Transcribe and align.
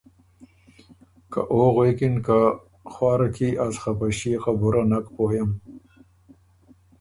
که 1.31 1.41
او 1.51 1.61
غوېکِن 1.75 2.15
که 2.25 2.39
”خوارَکي 2.91 3.49
ـــ 3.55 3.59
از 3.65 3.75
خه 3.81 3.91
په 3.97 4.07
ݭيې 4.17 4.35
خبُره 4.43 4.81
نک 4.89 5.05
پوئم 5.15 5.49